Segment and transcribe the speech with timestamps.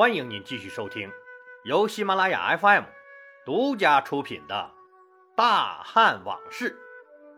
[0.00, 1.12] 欢迎您继续收听
[1.62, 2.84] 由喜马拉雅 FM
[3.44, 4.72] 独家出品的
[5.36, 6.80] 《大汉往事》，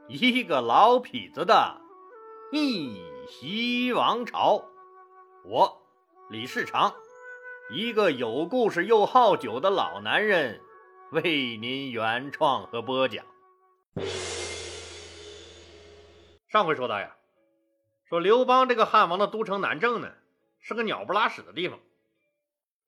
[0.09, 1.81] 一个老痞子的
[2.53, 4.65] 逆袭王朝。
[5.45, 5.83] 我
[6.31, 6.95] 李世长，
[7.73, 10.61] 一个有故事又好酒的老男人，
[11.11, 13.27] 为您原创和播讲。
[16.49, 17.17] 上回说到呀，
[18.09, 20.13] 说刘邦这个汉王的都城南郑呢，
[20.61, 21.81] 是个鸟不拉屎的地方。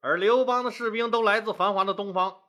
[0.05, 2.43] 而刘邦的士兵都来自繁华的东方，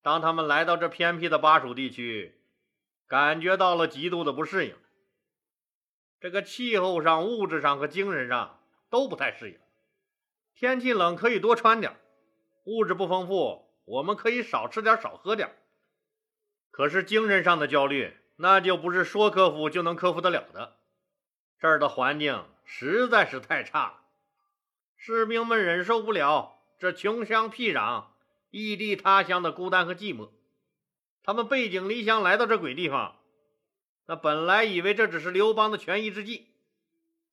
[0.00, 2.40] 当他们来到这偏僻的巴蜀地区，
[3.08, 4.76] 感觉到了极度的不适应。
[6.20, 8.60] 这个气候上、物质上和精神上
[8.90, 9.58] 都不太适应。
[10.54, 11.96] 天气冷可以多穿点，
[12.62, 15.52] 物质不丰富，我们可以少吃点、少喝点。
[16.70, 20.76] 可是精神上的焦虑，那就不是说克服就能克服得了的。
[21.58, 23.98] 这儿的环境实在是太差了。
[25.04, 28.06] 士兵们忍受不了这穷乡僻壤、
[28.50, 30.30] 异地他乡的孤单和寂寞，
[31.22, 33.20] 他们背井离乡来到这鬼地方。
[34.06, 36.48] 那本来以为这只是刘邦的权宜之计，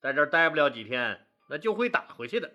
[0.02, 2.54] 在这儿待不了几天，那就会打回去的。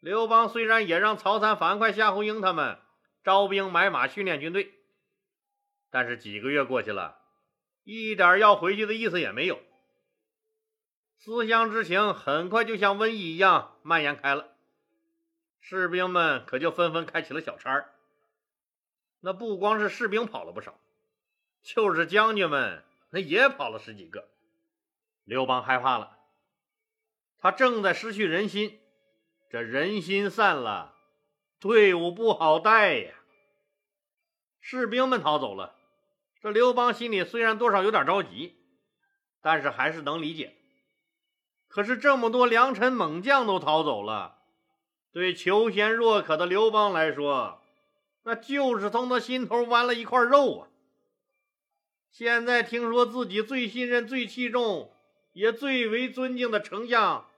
[0.00, 2.78] 刘邦虽然也让曹参、樊哙、夏侯婴他们
[3.22, 4.72] 招兵买马、训练军队，
[5.90, 7.18] 但是几个月过去了，
[7.84, 9.60] 一点要回去的意思也没有。
[11.18, 14.46] 思乡之情很快就像瘟疫一样蔓延开了，
[15.60, 17.94] 士兵们可就纷纷开起了小差儿。
[19.20, 20.78] 那不光是士兵跑了不少，
[21.62, 24.28] 就是将军们那也跑了十几个。
[25.24, 26.18] 刘邦害怕了，
[27.38, 28.80] 他正在失去人心，
[29.50, 30.96] 这人心散了，
[31.60, 33.14] 队伍不好带呀。
[34.60, 35.76] 士兵们逃走了，
[36.40, 38.56] 这刘邦心里虽然多少有点着急，
[39.42, 40.56] 但是还是能理解。
[41.68, 44.39] 可是这么多良臣猛将都逃走了，
[45.12, 47.60] 对求贤若渴的刘邦来说，
[48.22, 50.68] 那就是从他心头剜了一块肉啊！
[52.10, 54.92] 现在听说自己最信任、最器重、
[55.32, 57.28] 也最为尊敬的丞相，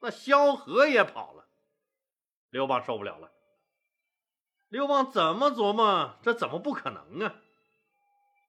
[0.00, 1.46] 那萧何也跑了，
[2.50, 3.30] 刘邦受不了了。
[4.68, 6.18] 刘邦怎么琢磨？
[6.22, 7.36] 这怎么不可能啊？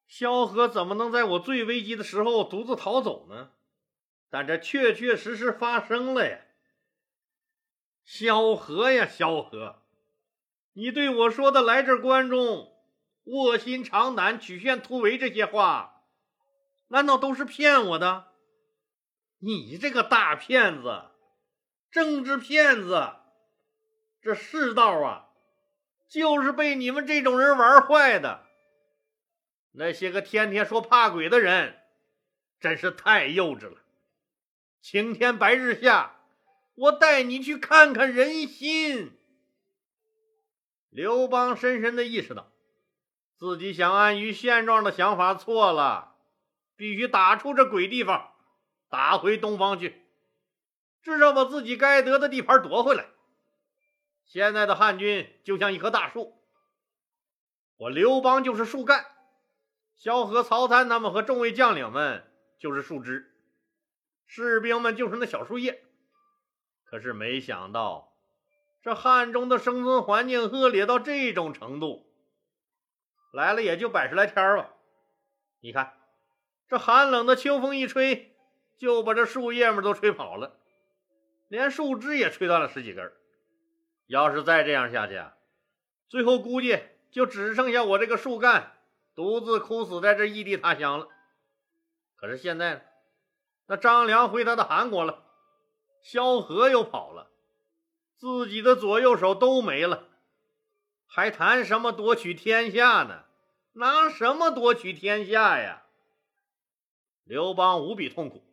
[0.07, 3.51] 萧何怎么能在我最危急的时候独自逃走呢？
[4.29, 6.39] 但这确确实实发生了呀，
[8.03, 9.81] 萧何呀，萧何，
[10.73, 12.73] 你对我说的“来这关中，
[13.23, 16.03] 卧薪尝胆，曲线突围”这些话，
[16.89, 18.27] 难道都是骗我的？
[19.39, 21.05] 你这个大骗子，
[21.91, 23.13] 政治骗子，
[24.21, 25.29] 这世道啊，
[26.07, 28.45] 就是被你们这种人玩坏的。
[29.71, 31.79] 那些个天天说怕鬼的人，
[32.59, 33.81] 真是太幼稚了。
[34.81, 36.19] 晴天白日下，
[36.75, 39.17] 我带你去看看人心。
[40.89, 42.51] 刘邦深深的意识到，
[43.37, 46.15] 自己想安于现状的想法错了，
[46.75, 48.33] 必须打出这鬼地方，
[48.89, 50.01] 打回东方去，
[51.01, 53.07] 至少把自己该得的地盘夺回来。
[54.25, 56.33] 现在的汉军就像一棵大树，
[57.77, 59.05] 我刘邦就是树干，
[59.95, 63.31] 萧何、曹参他们和众位将领们就是树枝。
[64.25, 65.83] 士兵们就是那小树叶，
[66.93, 68.13] 可是没想到，
[68.83, 72.05] 这汉中的生存环境恶劣到这种程度。
[73.31, 74.69] 来了也就百十来天吧，
[75.59, 75.97] 你看，
[76.67, 78.35] 这寒冷的秋风一吹，
[78.77, 80.55] 就把这树叶们都吹跑了，
[81.47, 83.11] 连树枝也吹断了十几根。
[84.05, 85.19] 要是再这样下去，
[86.07, 88.73] 最后估计就只剩下我这个树干
[89.15, 91.07] 独自枯死在这异地他乡了。
[92.17, 92.81] 可是现在呢？
[93.65, 95.23] 那张良回他的韩国了，
[96.03, 97.31] 萧何又跑了，
[98.17, 100.09] 自己的左右手都没了，
[101.07, 103.23] 还谈什么夺取天下呢？
[103.75, 105.85] 拿什么夺取天下呀？
[107.23, 108.43] 刘邦无比痛苦。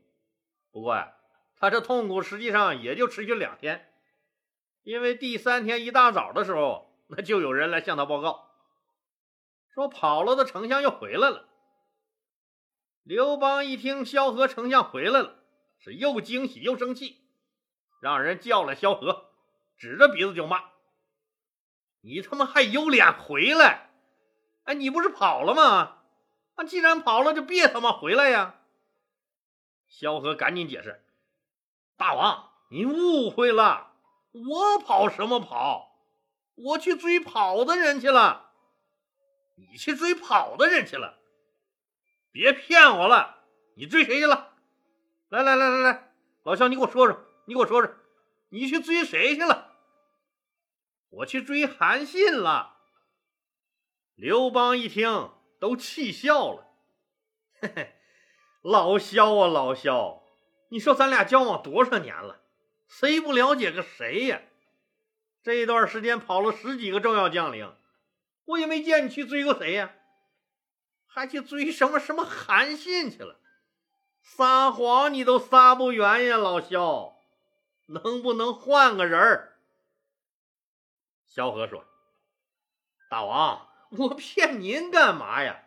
[0.70, 1.12] 不过呀，
[1.56, 3.92] 他这痛苦实际上也就持续两天，
[4.82, 8.48] 因为第三天一大早的时候，那就有人来向他报告，
[9.74, 11.48] 说跑了的丞相又回来了。
[13.02, 15.42] 刘邦一听萧何丞相回来了，
[15.78, 17.20] 是又惊喜又生气，
[18.00, 19.30] 让人叫了萧何，
[19.76, 20.64] 指着鼻子就骂
[22.02, 23.90] ：“你他妈还有脸回来？
[24.64, 25.98] 哎，你不是跑了吗？
[26.56, 28.56] 啊，既然跑了，就别他妈回来呀！”
[29.86, 31.04] 萧何赶紧解释
[31.96, 33.92] ：“大王，您误会了，
[34.32, 36.06] 我跑什么跑？
[36.54, 38.52] 我去追跑的人去了。
[39.56, 41.18] 你去追跑的人去了。”
[42.32, 43.44] 别骗我了！
[43.74, 44.54] 你追谁去了？
[45.28, 46.12] 来来来来来，
[46.44, 47.92] 老肖，你给我说说，你给我说说，
[48.50, 49.72] 你去追谁去了？
[51.08, 52.76] 我去追韩信了。
[54.14, 56.68] 刘邦一听，都气笑了。
[57.60, 57.96] 嘿嘿，
[58.62, 60.22] 老萧啊，老萧，
[60.68, 62.40] 你说咱俩交往多少年了，
[62.86, 64.42] 谁不了解个谁呀？
[65.42, 67.74] 这一段时间跑了十几个重要将领，
[68.44, 69.92] 我也没见你去追过谁呀，
[71.04, 73.40] 还去追什么什么韩信去了？
[74.22, 77.16] 撒谎你都撒不圆呀，老萧，
[77.90, 79.58] 能不能换个人儿？
[81.26, 81.84] 萧何说
[83.10, 85.62] ：“大王，我骗您干嘛呀？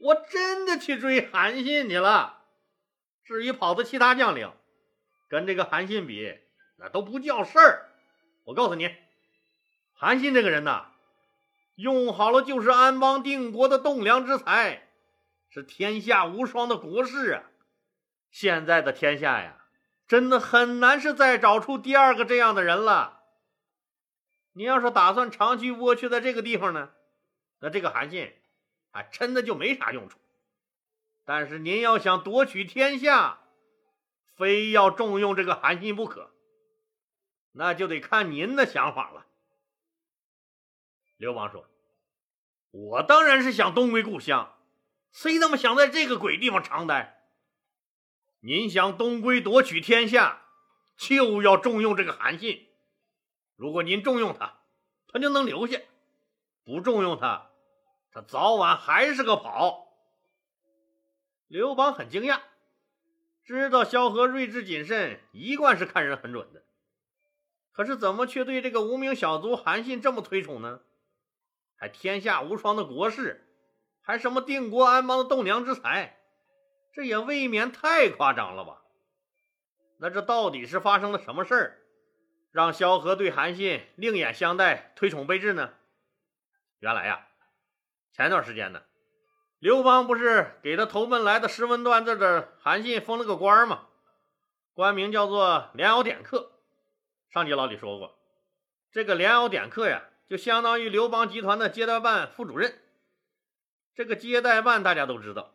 [0.00, 2.42] 我真的去追韩信去了。
[3.24, 4.52] 至于跑的其他将领，
[5.28, 6.38] 跟这个韩信比，
[6.76, 7.88] 那都不叫事儿。
[8.44, 8.94] 我告诉你。”
[9.92, 10.92] 韩信这个人呐，
[11.74, 14.88] 用好了就是安邦定国的栋梁之才，
[15.50, 17.42] 是天下无双的国士啊！
[18.30, 19.57] 现在的天下呀，
[20.08, 23.22] 真的很难是再找出第二个这样的人了。
[24.52, 26.90] 你要是打算长期蜗居在这个地方呢，
[27.60, 28.34] 那这个韩信
[28.90, 30.18] 还真的就没啥用处。
[31.24, 33.40] 但是您要想夺取天下，
[34.34, 36.30] 非要重用这个韩信不可，
[37.52, 39.26] 那就得看您的想法了。
[41.18, 41.68] 刘邦说
[42.72, 44.56] ：“我当然是想东归故乡，
[45.12, 47.17] 谁他妈想在这个鬼地方长待？
[48.40, 50.44] 您想东归夺取天下，
[50.96, 52.68] 就要重用这个韩信。
[53.56, 54.60] 如果您重用他，
[55.08, 55.78] 他就能留下；
[56.64, 57.50] 不重用他，
[58.12, 59.88] 他早晚还是个跑。”
[61.48, 62.42] 刘邦很惊讶，
[63.42, 66.62] 知道萧何睿智谨慎，一贯是看人很准的，
[67.72, 70.82] 可是怎么却对这个无名小卒韩信这么推崇呢？
[71.74, 73.48] 还天下无双的国士，
[74.00, 76.17] 还什么定国安邦的栋梁之才，
[76.92, 78.82] 这也未免太夸张了吧？
[79.98, 81.78] 那这到底是发生了什么事儿，
[82.50, 85.74] 让萧何对韩信另眼相待、推崇备至呢？
[86.78, 87.26] 原来呀，
[88.12, 88.82] 前段时间呢，
[89.58, 93.86] 刘邦不是给他投奔来的识文断字的韩信封了个官吗？
[94.74, 96.52] 官名叫做连敖典客。
[97.30, 98.18] 上集老李说过，
[98.90, 100.04] 这个连敖典客呀。
[100.28, 102.78] 就相当于刘邦集团的接待办副主任。
[103.94, 105.54] 这个接待办大家都知道，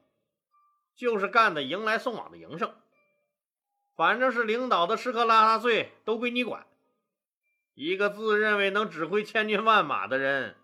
[0.96, 2.74] 就是干的迎来送往的营生，
[3.96, 6.66] 反正是领导的吃喝拉撒睡都归你管。
[7.74, 10.56] 一个自认为能指挥千军万马的人，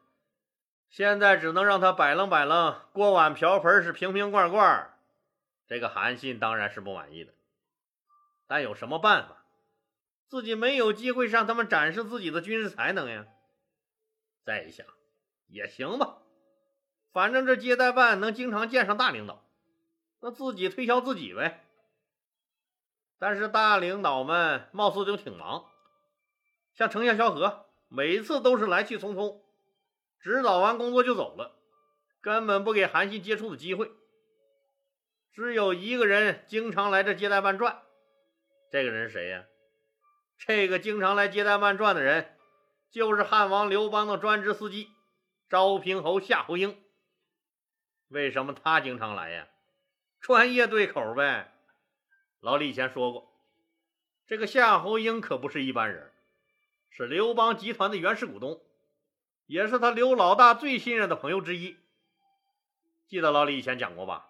[0.89, 4.93] 现在只能让他摆弄摆弄锅碗瓢盆是瓶瓶罐罐。
[5.67, 7.33] 这个韩信当然是不满意的，
[8.47, 9.45] 但有什么办法？
[10.27, 13.25] 自己没有机会让他们展示自己的军事才能呀。
[14.43, 14.85] 再一想，
[15.47, 16.17] 也行吧，
[17.11, 19.43] 反正这接待办能经常见上大领导，
[20.21, 21.65] 那自己推销自己呗。
[23.17, 25.65] 但是大领导们貌似就挺忙，
[26.73, 29.41] 像丞相萧何，每一次都是来去匆匆，
[30.19, 31.57] 指导完工作就走了，
[32.21, 33.91] 根本不给韩信接触的机会。
[35.33, 37.81] 只有一个人经常来这接待办转，
[38.71, 39.45] 这个人是谁呀？
[40.37, 42.35] 这个经常来接待办转的人。
[42.91, 44.89] 就是汉王刘邦的专职司机
[45.47, 46.75] 昭平侯夏侯婴。
[48.07, 49.47] 为什么他经常来呀？
[50.19, 51.53] 专业对口呗。
[52.39, 53.33] 老李以前说过，
[54.27, 56.11] 这个夏侯婴可不是一般人，
[56.89, 58.61] 是刘邦集团的原始股东，
[59.45, 61.77] 也是他刘老大最信任的朋友之一。
[63.07, 64.27] 记得老李以前讲过吧？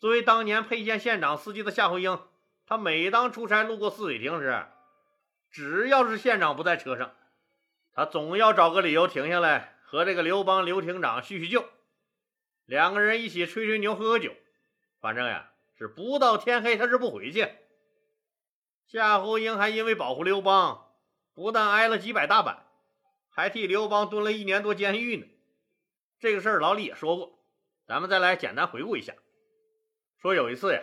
[0.00, 2.18] 作为当年沛县县长司机的夏侯婴，
[2.66, 4.66] 他每当出差路过泗水亭时，
[5.50, 7.14] 只要是县长不在车上。
[7.92, 11.68] 他总要找个理由停下来和这个刘邦刘亭长叙叙旧，
[12.64, 14.34] 两个人一起吹吹牛喝喝酒，
[15.04, 17.46] 反正呀是不到天黑他是不回去。
[18.86, 20.92] 夏侯婴还因为保护刘邦，
[21.34, 22.64] 不但挨了几百大板，
[23.28, 25.26] 还替刘邦蹲了一年多监狱呢。
[26.18, 27.38] 这个事儿老李也说过，
[27.86, 29.12] 咱们再来简单回顾一下。
[30.22, 30.80] 说有一次呀，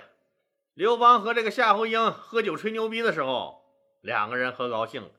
[0.76, 3.64] 刘邦和这个夏侯婴喝酒吹牛逼的时候，
[4.02, 5.10] 两个人喝高兴了。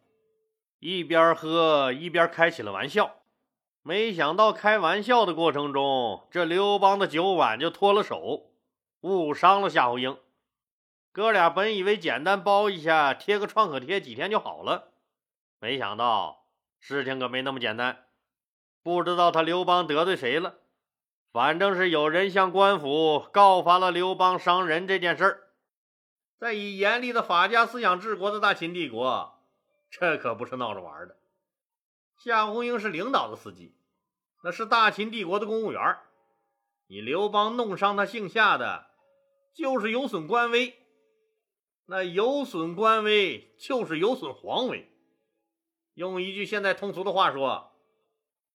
[0.78, 3.16] 一边喝一边开起了玩笑，
[3.82, 8.51] 没想到开玩笑的过程中，这刘邦的酒碗就脱了手，
[9.02, 10.18] 误伤了夏侯婴。
[11.12, 14.92] 哥俩本以为简单包一下，贴个创可贴，几天就好了，
[15.60, 16.46] 没想到
[16.80, 18.06] 事情可没那么简单。
[18.82, 20.54] 不知道他刘邦得罪谁了，
[21.30, 25.42] 反正是有人向官府告发了刘邦伤人这件事儿。
[26.38, 29.38] 在以严厉的法家思想治国的大秦帝国。
[29.90, 31.16] 这可不是闹着玩的。
[32.16, 33.74] 夏侯婴是领导的司机，
[34.42, 35.98] 那是大秦帝国的公务员。
[36.86, 38.86] 你刘邦弄伤他姓夏的，
[39.52, 40.78] 就是有损官威。
[41.86, 44.88] 那有损官威，就是有损皇威。
[45.94, 47.72] 用一句现在通俗的话说，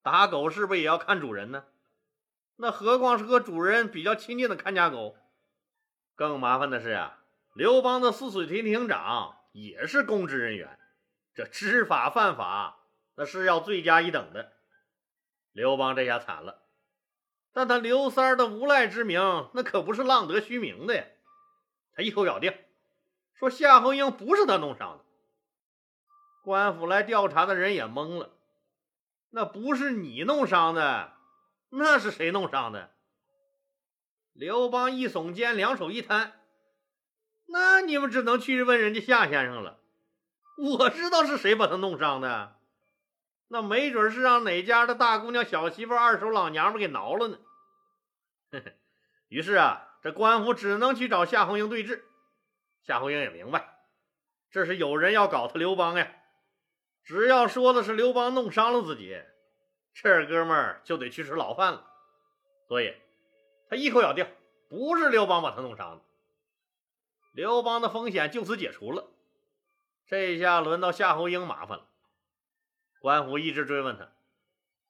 [0.01, 1.65] 打狗是不是也要看主人呢？
[2.55, 5.15] 那何况是和主人比较亲近的看家狗？
[6.15, 7.23] 更麻烦的是啊，
[7.53, 10.79] 刘邦的泗水亭亭长也是公职人员，
[11.35, 14.53] 这知法犯法，那是要罪加一等的。
[15.51, 16.63] 刘邦这下惨了，
[17.57, 21.03] 但他刘三儿的无赖之名，那可不是浪得虚名的呀。
[21.95, 22.53] 他一口咬定，
[23.33, 25.03] 说夏侯婴不是他弄伤的。
[26.43, 28.29] 官府来调查的人也懵了，
[29.31, 31.13] 那不是你弄伤的，
[31.71, 32.91] 那是谁弄伤的？
[34.33, 36.33] 刘邦一耸肩，两手一摊
[37.49, 39.79] ：“那你们只能去问人家夏先生了。
[40.59, 42.59] 我知道是谁把他弄伤的，
[43.47, 47.39] 那没准是让哪家的大姑娘、小媳妇、二手老娘们给挠了呢。”
[49.29, 52.05] 于是啊，这官府只能去找夏侯婴对质。
[52.81, 53.79] 夏侯婴也明白，
[54.49, 56.13] 这是有人要搞他刘邦呀。
[57.03, 59.21] 只要说的是刘邦弄伤了自己，
[59.93, 61.85] 这哥们儿就得去吃牢饭了。
[62.67, 62.95] 所以。
[63.69, 64.25] 他一口咬定
[64.69, 66.03] 不是刘邦把他弄伤的，
[67.33, 69.09] 刘邦的风险就此解除了。
[70.05, 71.85] 这下轮到夏侯婴麻烦了。
[73.01, 74.09] 官府一直追问他，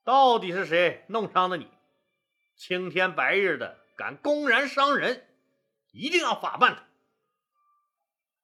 [0.03, 1.67] 到底是谁弄伤的你？
[2.57, 5.27] 青天白日的敢公然伤人，
[5.91, 6.83] 一定要法办他。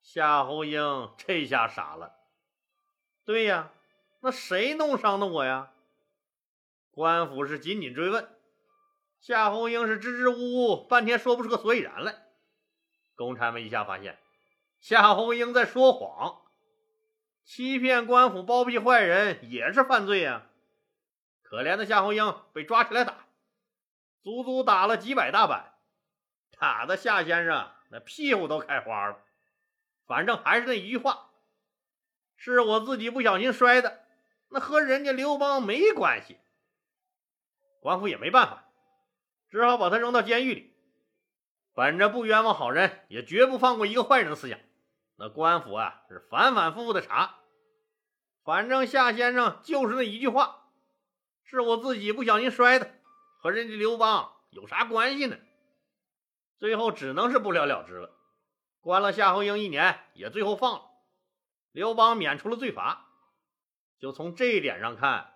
[0.02, 2.14] 夏侯婴这下傻了。
[3.26, 3.72] 对呀，
[4.22, 5.72] 那谁弄伤的我呀？
[6.92, 8.30] 官府是紧紧追问。
[9.20, 12.16] 夏侯婴是支支吾吾，半天说不出个所以然来。
[13.16, 14.20] 公差们一下发现，
[14.80, 16.42] 夏侯婴在说谎，
[17.44, 20.46] 欺骗官府、包庇坏人也是犯罪呀！
[21.42, 23.23] 可怜的夏侯婴被抓起来打，
[24.24, 25.74] 足足打了几百大板，
[26.58, 29.20] 打的夏先生那屁股都开花了。
[30.08, 31.30] 反正还是那一句话：
[32.38, 34.06] 是我自己不小心摔的，
[34.50, 36.40] 那和人家刘邦没关系。
[37.82, 38.64] 官府也没办法。
[39.50, 40.74] 只好把他扔到监狱里，
[41.76, 44.58] 本着不冤枉好人，也绝不放过一个坏人的思想。
[45.18, 47.36] 那官府啊，是反反复复的查，
[48.44, 50.72] 反正夏先生就是那一句话
[51.46, 52.96] ：“是我自己不小心摔的，
[53.44, 55.38] 和人家刘邦有啥关系呢？”
[56.58, 58.16] 最后只能是不了了之了，
[58.80, 60.86] 关了夏侯婴一年，也最后放了
[61.74, 63.06] 刘邦，免除了罪罚。
[64.00, 65.34] 就从这一点上看，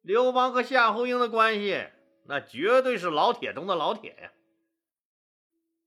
[0.00, 1.88] 刘邦和夏侯婴的关系。
[2.26, 4.32] 那绝对是老铁中的老铁呀！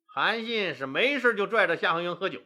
[0.05, 2.41] 韩信是没事就拽着夏侯婴喝酒，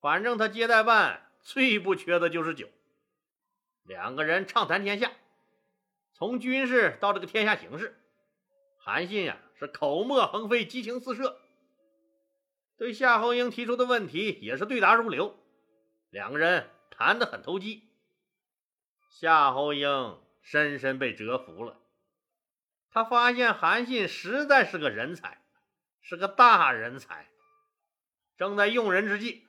[0.00, 2.68] 反正他接待办最不缺的就是酒。
[3.82, 5.10] 两个人畅谈天下，
[6.14, 8.00] 从军事到这个天下形势，
[8.78, 11.40] 韩信呀是口沫横飞，激情四射，
[12.78, 15.36] 对夏侯婴提出的问题也是对答如流，
[16.10, 17.88] 两个人谈得很投机。
[19.10, 21.80] 夏侯婴深深被折服了。
[22.90, 25.42] 他发现韩信实在是个人才，
[26.00, 27.28] 是个大人才。
[28.36, 29.48] 正在用人之际，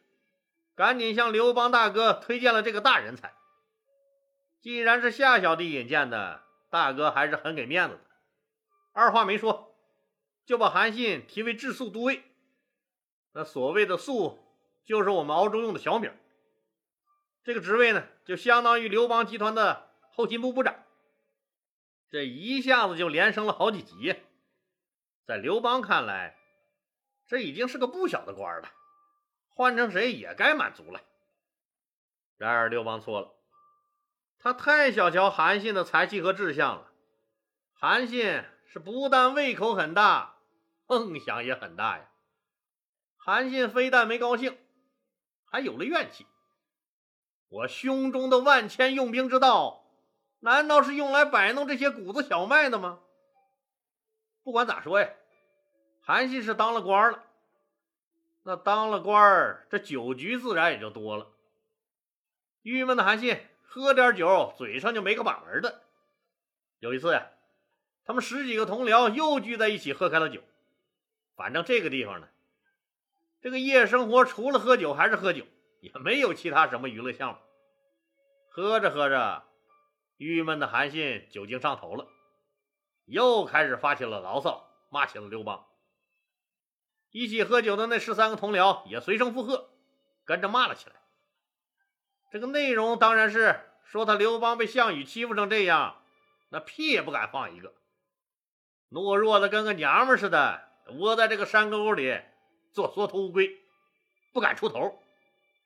[0.75, 3.35] 赶紧向刘邦大哥推荐了这个大人才。
[4.61, 8.01] 既然是夏小弟引荐的，大哥还是很给面子的。
[8.91, 9.75] 二话没说，
[10.45, 12.23] 就把韩信提为治粟都尉。
[13.33, 14.39] 那所谓的粟，
[14.85, 16.09] 就是我们熬粥用的小米。
[17.43, 20.83] 这个职位呢，就相当于刘邦集团的后勤部部长。
[22.09, 24.15] 这一下子就连升了好几级，
[25.25, 26.37] 在刘邦看来，
[27.27, 28.71] 这已经是个不小的官了，
[29.49, 31.01] 换成谁也该满足了。
[32.37, 33.34] 然而刘邦错了，
[34.45, 36.91] 他太小瞧韩信的才气和志向了。
[37.73, 40.35] 韩信是不但胃口很大，
[40.85, 42.11] 梦想也很大呀。
[43.17, 44.55] 韩信非但没高兴，
[45.45, 46.27] 还有了怨气。
[47.49, 49.83] 我胸中的万千用兵之道。
[50.41, 52.99] 难道是用来摆弄这些谷子小麦的吗？
[54.43, 55.09] 不管咋说呀，
[56.03, 57.23] 韩信是当了官了。
[58.43, 61.31] 那当了官这酒局自然也就多了。
[62.61, 63.39] 郁闷的韩信
[63.75, 65.81] 喝点酒，嘴上就没个把门的。
[66.79, 67.27] 有一次呀，
[68.05, 70.41] 他们十几个同僚又聚在一起喝开了酒。
[71.35, 72.29] 反正这个地方呢，
[73.41, 75.43] 这个夜生活除了喝酒还是喝酒，
[75.81, 77.39] 也没有其他什么娱乐项目。
[78.47, 79.43] 喝着喝着。
[80.15, 82.07] 郁闷的韩信酒精上头了，
[83.03, 85.67] 又开始发起了牢骚，骂起了刘邦。
[87.11, 89.69] 一起喝酒的那十三个同僚也随声附和，
[90.23, 90.95] 跟着骂了起来。
[92.31, 96.01] 这个内容当然是说他刘邦被项羽欺负成这样，
[96.49, 97.73] 那屁也不敢放一个，
[98.91, 100.67] 懦弱的跟个娘们似的，
[100.99, 102.19] 窝在这个山沟里
[102.73, 103.57] 做缩头乌龟，
[104.33, 105.01] 不敢出头。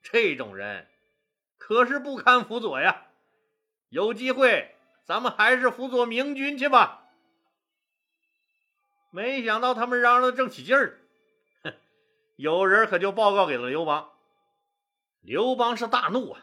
[0.02, 0.88] 这种人
[1.58, 3.08] 可是不堪辅佐呀。
[3.90, 4.76] 有机会
[5.06, 7.08] 咱们还是辅佐明君去吧。
[9.10, 11.00] 没想到他们嚷嚷的正起劲儿，
[11.64, 11.74] 哼，
[12.36, 14.12] 有人可就报告给了刘邦。
[15.22, 16.42] 刘邦是大怒啊！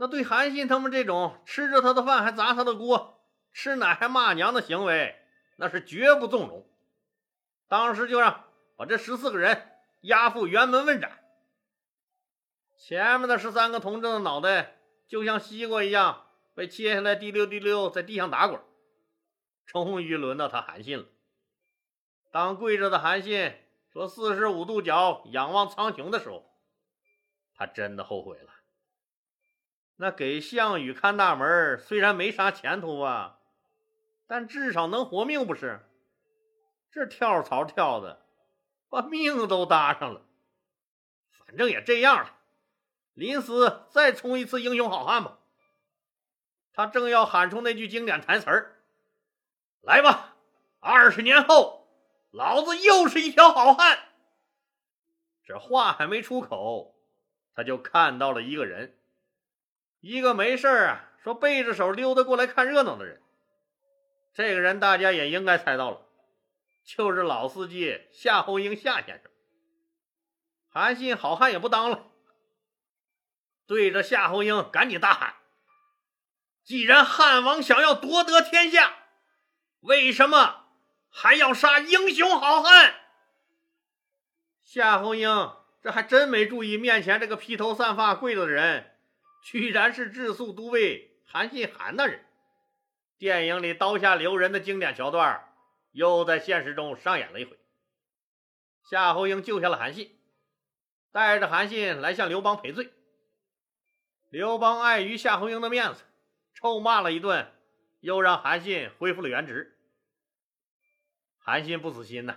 [0.00, 3.20] 那对韩信他们这种吃着他的饭还砸他的锅、
[3.52, 5.20] 吃奶还骂娘的行为，
[5.56, 6.66] 那是绝不纵容。
[7.66, 8.44] 当时就让
[8.76, 11.18] 把这十四个人押赴辕门问斩。
[12.78, 14.78] 前面的十三个同志的脑袋
[15.08, 18.60] 就像西瓜一样被切下来，滴溜滴溜在地上打滚。
[19.66, 21.06] 终于轮到他韩信了。
[22.30, 23.52] 当跪着的韩信
[23.92, 26.48] 说“四十五度角仰望苍穹”的时候，
[27.56, 28.52] 他真的后悔了。
[30.00, 33.40] 那给项羽看大门，虽然没啥前途啊，
[34.26, 35.80] 但至少能活命，不是？
[36.90, 38.24] 这跳槽跳的，
[38.88, 40.22] 把命都搭上了。
[41.30, 42.34] 反正也这样了，
[43.14, 45.38] 临死再冲一次英雄好汉吧。
[46.72, 48.80] 他正要喊出那句经典台词儿
[49.82, 50.36] ：“来吧，
[50.80, 51.76] 二十年后。”
[52.30, 53.98] 老子又是一条好汉。
[55.42, 56.94] 这话还没出口，
[57.54, 58.97] 他就看到了一个人，
[60.00, 63.20] 一个没事啊，说背着手溜达过来看热闹的人。
[64.32, 66.06] 这个人大家也应该猜到了，
[66.84, 69.30] 就是老司机夏侯婴夏先生。
[70.68, 72.06] 韩信好汉也不当了，
[73.66, 75.34] 对着夏侯婴赶紧大喊
[76.62, 78.96] ：“既然汉王想要夺得天下，
[79.80, 80.66] 为什么？”
[81.10, 82.94] 还要杀英雄好汉，
[84.62, 85.28] 夏侯婴
[85.82, 88.97] 这还真没注意面前这个披头散发跪着的人，
[89.50, 92.22] 居然是质宿都尉韩信韩大人。
[93.16, 95.42] 电影里刀下留人的经典桥段，
[95.92, 97.58] 又在现实中上演了一回。
[98.90, 100.20] 夏侯婴救下了韩信，
[101.12, 102.92] 带着韩信来向刘邦赔罪。
[104.28, 106.02] 刘邦碍于夏侯婴的面子，
[106.52, 107.50] 臭骂了一顿，
[108.00, 109.78] 又让韩信恢复了原职。
[111.38, 112.36] 韩信不死心呐，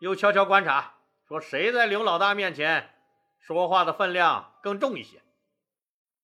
[0.00, 0.96] 又悄悄观察，
[1.28, 2.92] 说谁在刘老大面前
[3.38, 5.22] 说话的分量更重一些。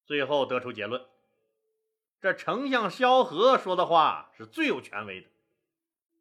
[0.08, 1.04] 最后得出结论：
[2.18, 5.28] 这丞相萧何说的话是最有权威的。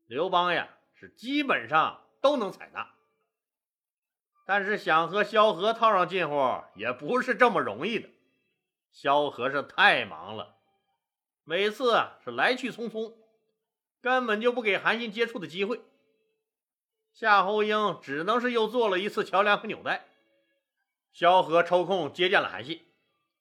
[0.08, 2.90] 刘邦呀，是基本上都能采纳。
[4.46, 8.10] 但是想和萧何套上近乎，也不是这么容易的。
[8.92, 10.58] 萧何是太忙了，
[11.46, 13.14] 每次是来去匆匆。
[14.02, 15.80] 根本就不给韩信接触的机会，
[17.14, 20.08] 夏侯婴只能是又做了一次桥梁和纽带。
[21.14, 22.86] 萧何抽空接见了韩信，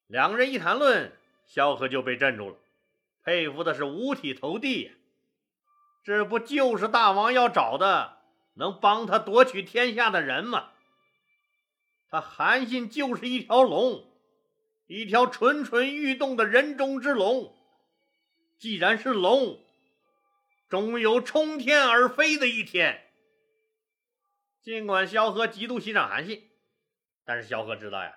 [0.07, 1.13] 两个人一谈论，
[1.47, 2.57] 萧何就被镇住了，
[3.25, 4.93] 佩服的是五体投地呀！
[6.05, 8.19] 这不就是大王要找的
[8.55, 10.71] 能帮他夺取天下的人吗？
[12.09, 14.09] 他韩信就是一条龙，
[14.87, 17.53] 一条蠢蠢欲动的人中之龙。
[18.59, 19.61] 既然是龙，
[20.69, 23.03] 终有冲天而飞的一天。
[24.63, 26.49] 尽管萧何极度欣赏韩信，
[27.25, 28.17] 但是萧何知道呀，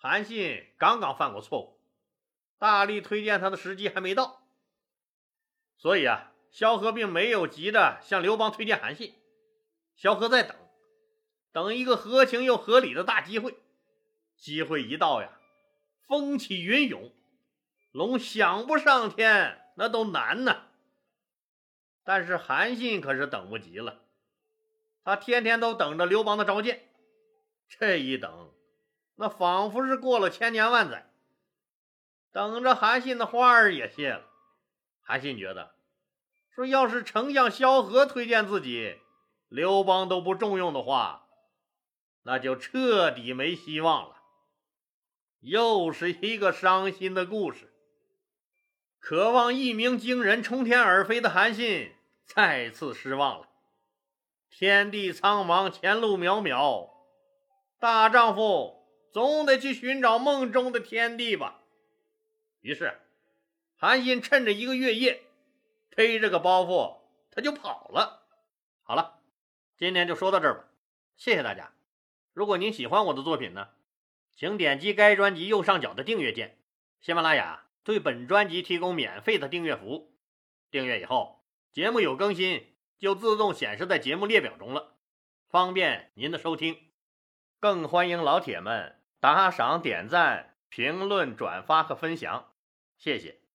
[0.00, 1.80] 韩信刚刚犯过错误，
[2.56, 4.46] 大力推荐他的时机还没到。
[5.76, 9.16] 所以啊，萧何并没有急着向刘邦推荐韩信。
[9.96, 10.56] 萧何在等，
[11.50, 13.58] 等一个合情又合理的大机会。
[14.36, 15.36] 机会一到呀，
[16.06, 17.12] 风起云涌，
[17.90, 20.68] 龙想不上天那都难呐。
[22.04, 24.00] 但是韩信可是等不及了，
[25.02, 26.88] 他天天都等着刘邦的召见，
[27.68, 28.54] 这一等，
[29.20, 31.10] 那仿佛是过了千年万载，
[32.30, 34.24] 等着韩信的花儿也谢了。
[35.02, 35.74] 韩信觉得，
[36.54, 39.00] 说要是丞相萧何推荐自己，
[39.48, 41.26] 刘邦都不重用的话，
[42.22, 44.16] 那就彻底没希望了。
[45.40, 47.72] 又是一个伤心的故事。
[49.00, 51.92] 渴望一鸣惊人、冲天而飞的韩信。
[52.24, 53.48] 再次失望了，
[54.50, 56.90] 天地苍茫，前路渺渺，
[57.80, 58.77] 大丈夫
[59.12, 61.62] 总得去寻找梦中的天地吧。
[62.60, 62.98] 于是，
[63.76, 65.22] 韩信趁着一个月夜，
[65.96, 66.98] 背着个包袱，
[67.30, 68.26] 他就跑了。
[68.82, 69.20] 好了，
[69.76, 70.64] 今天就说到这儿吧，
[71.16, 71.72] 谢谢大家。
[72.32, 73.68] 如果您喜欢我的作品呢，
[74.34, 76.58] 请点击该专辑右上角的订阅键。
[77.00, 80.16] 喜马拉雅对本专辑提供免费的订阅服务，
[80.70, 81.44] 订阅以后。
[81.70, 84.96] 节目有更新，就自动显示在节目列表中了，
[85.48, 86.76] 方便您的收听。
[87.60, 92.52] 更欢迎老铁们打赏、点赞、评论、转发和分享，
[92.96, 93.47] 谢谢。